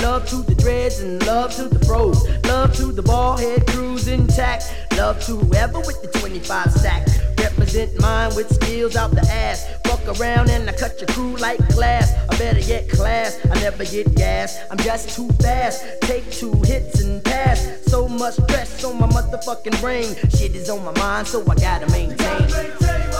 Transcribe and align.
Love 0.00 0.28
to 0.28 0.36
the 0.36 0.54
dreads 0.54 1.00
and 1.00 1.24
love 1.26 1.54
to 1.54 1.68
the 1.68 1.84
pros. 1.86 2.28
Love 2.44 2.74
to 2.76 2.92
the 2.92 3.02
ball 3.02 3.36
head 3.36 3.66
crews 3.66 4.08
intact. 4.08 4.64
Love 4.96 5.22
to 5.24 5.36
whoever 5.36 5.78
with 5.80 6.00
the 6.02 6.18
25 6.18 6.72
stack. 6.72 7.06
Represent 7.38 8.00
mine 8.00 8.34
with 8.34 8.52
skills 8.54 8.96
out 8.96 9.10
the 9.10 9.20
ass. 9.30 9.66
Fuck 9.84 10.18
around 10.18 10.50
and 10.50 10.68
I 10.68 10.72
cut 10.72 11.00
your 11.00 11.08
crew 11.08 11.36
like 11.36 11.58
glass. 11.68 12.12
I 12.30 12.36
better 12.38 12.60
get 12.60 12.88
class. 12.88 13.38
I 13.50 13.54
never 13.60 13.84
get 13.84 14.14
gas. 14.14 14.58
I'm 14.70 14.78
just 14.78 15.14
too 15.14 15.28
fast. 15.42 15.84
Take 16.02 16.30
two 16.30 16.52
hits 16.62 17.00
and 17.00 17.24
pass. 17.24 17.68
So 17.86 18.08
much 18.08 18.34
stress 18.34 18.84
on 18.84 18.98
my 18.98 19.08
motherfucking 19.08 19.80
brain. 19.80 20.14
Shit 20.30 20.54
is 20.54 20.70
on 20.70 20.84
my 20.84 20.92
mind, 20.98 21.26
so 21.28 21.42
I 21.50 21.54
gotta 21.54 21.88
maintain. 21.90 23.13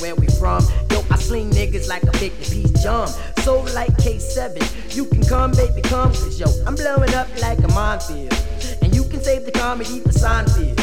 Where 0.00 0.14
we 0.14 0.26
from. 0.38 0.62
Yo, 0.90 1.04
I 1.10 1.16
sling 1.16 1.50
niggas 1.50 1.88
like 1.88 2.02
a 2.04 2.12
50 2.18 2.54
piece 2.54 2.82
jump. 2.82 3.10
So 3.40 3.60
like 3.74 3.92
K7, 3.98 4.94
you 4.94 5.04
can 5.06 5.22
come, 5.24 5.52
baby, 5.52 5.82
come. 5.82 6.10
Cause 6.12 6.38
yo, 6.38 6.46
I'm 6.66 6.74
blowing 6.74 7.14
up 7.14 7.28
like 7.40 7.58
a 7.58 7.68
minefield. 7.68 8.32
And 8.82 8.94
you 8.94 9.04
can 9.04 9.20
save 9.22 9.44
the 9.44 9.52
comedy 9.52 10.00
for 10.00 10.10
Seinfeld. 10.10 10.76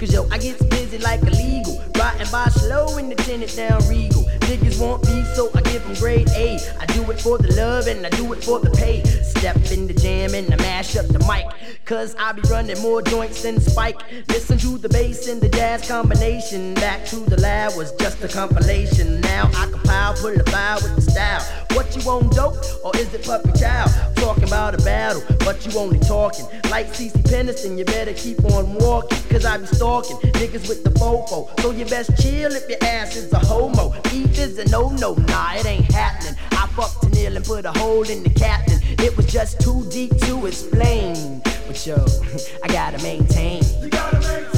Cause 0.00 0.12
yo, 0.12 0.28
I 0.30 0.38
get 0.38 0.58
busy 0.70 0.98
like 0.98 1.22
illegal. 1.22 1.82
Riding 1.98 2.30
by 2.30 2.46
slow 2.46 2.96
in 2.98 3.08
the 3.08 3.14
tenant 3.16 3.54
down 3.56 3.86
Regal. 3.88 4.24
Niggas 4.46 4.80
want 4.80 5.04
me, 5.06 5.24
so 5.34 5.50
I 5.54 5.60
give 5.62 5.84
them 5.84 5.94
grade 5.94 6.28
A. 6.30 6.58
I 6.80 6.86
do 6.86 7.10
it 7.10 7.20
for 7.20 7.38
the 7.38 7.52
love 7.54 7.86
and 7.86 8.06
I 8.06 8.10
do 8.10 8.32
it 8.32 8.42
for 8.44 8.60
the 8.60 8.70
pay. 8.70 9.02
Step 9.04 9.56
in 9.72 9.86
the 9.86 9.94
jam 9.94 10.34
and 10.34 10.52
I 10.52 10.56
mash 10.56 10.96
up 10.96 11.06
the 11.06 11.18
mic. 11.20 11.46
Cause 11.86 12.16
I 12.18 12.32
be 12.32 12.42
running 12.50 12.80
more 12.82 13.00
joints 13.00 13.44
than 13.44 13.60
Spike. 13.60 14.00
Listen 14.26 14.58
to 14.58 14.76
the 14.76 14.88
bass 14.88 15.28
and 15.28 15.40
the 15.40 15.48
jazz 15.48 15.86
combination. 15.86 16.74
Back 16.74 17.04
to 17.06 17.16
the 17.16 17.40
lab 17.40 17.76
was 17.76 17.92
just 17.92 18.24
a 18.24 18.28
compilation. 18.28 19.20
Now 19.20 19.48
I 19.54 19.70
compile, 19.70 20.14
pull 20.14 20.34
a 20.34 20.42
file 20.50 20.80
with 20.82 20.96
the 20.96 21.02
style. 21.02 21.42
What 21.76 21.94
you 21.94 22.02
on 22.10 22.28
dope? 22.30 22.56
Or 22.84 22.90
is 22.96 23.14
it 23.14 23.24
puppy 23.24 23.52
child? 23.56 23.92
Talking 24.16 24.42
about 24.42 24.74
a 24.74 24.78
battle, 24.78 25.22
but 25.38 25.64
you 25.64 25.78
only 25.78 26.00
talking. 26.00 26.44
Like 26.70 26.88
CeCe 26.88 27.22
Peniston, 27.22 27.78
you 27.78 27.84
better 27.84 28.14
keep 28.14 28.44
on 28.46 28.74
walking. 28.74 29.20
Cause 29.30 29.44
I 29.44 29.56
be 29.56 29.66
stalking 29.66 30.16
niggas 30.32 30.68
with 30.68 30.82
the 30.82 30.90
fofo. 30.90 31.48
So 31.60 31.70
you 31.70 31.84
best 31.84 32.20
chill 32.20 32.50
if 32.50 32.68
your 32.68 32.82
ass 32.82 33.14
is 33.14 33.32
a 33.32 33.38
homo. 33.38 33.94
Beef 34.10 34.36
is 34.36 34.58
a 34.58 34.68
no 34.70 34.88
no, 34.88 35.14
nah, 35.14 35.54
it 35.54 35.64
ain't 35.64 35.92
happening. 35.92 36.34
I 36.50 36.66
fucked 36.66 37.02
to 37.04 37.10
Neil 37.10 37.36
and 37.36 37.44
put 37.44 37.64
a 37.64 37.70
hole 37.70 38.10
in 38.10 38.24
the 38.24 38.30
captain. 38.30 38.80
It 38.98 39.16
was 39.16 39.26
just 39.26 39.60
too 39.60 39.88
deep 39.88 40.18
to 40.22 40.46
explain. 40.46 41.45
Yo, 41.84 41.94
I 42.62 42.68
gotta 42.68 43.00
maintain. 43.02 43.62
You 43.82 43.90
gotta 43.90 44.18
maintain, 44.18 44.55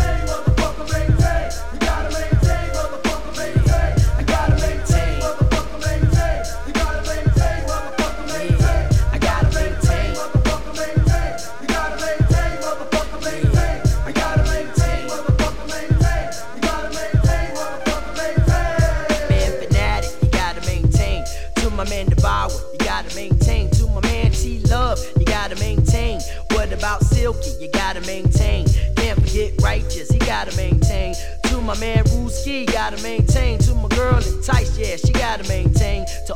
gotta 30.45 30.57
maintain. 30.57 31.15
To 31.45 31.61
my 31.61 31.77
man 31.81 32.05
Ruski, 32.05 32.65
gotta 32.73 33.03
maintain. 33.03 33.59
To 33.59 33.75
my 33.75 33.89
girl 33.89 34.19
in 34.19 34.43
Tice, 34.43 34.79
yeah, 34.79 34.95
she 34.95 35.13
gotta 35.13 35.43
maintain. 35.49 36.07
To 36.29 36.35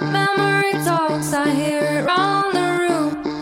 time 0.00 0.36
I 1.32 1.54
hear 1.54 1.80
it 1.80 2.06
You're 2.06 2.52
the 2.52 3.35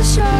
one 0.00 0.18
I 0.18 0.39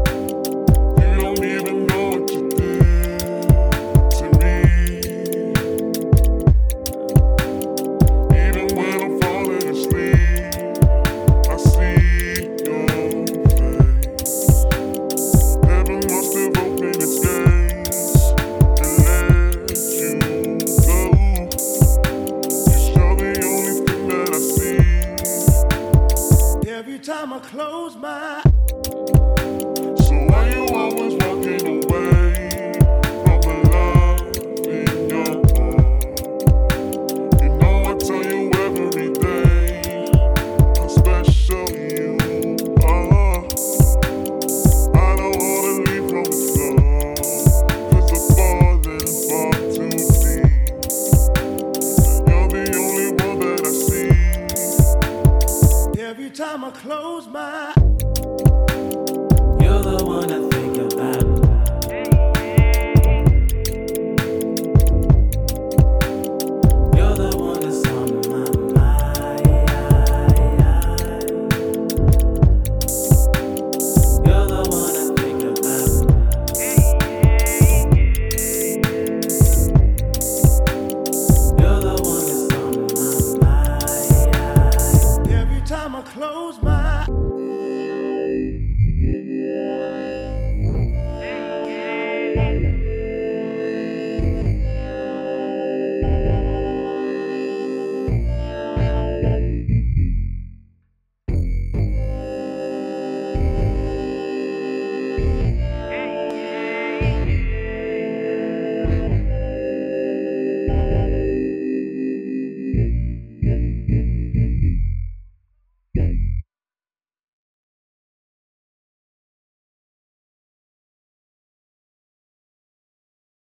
Think 28.01 28.30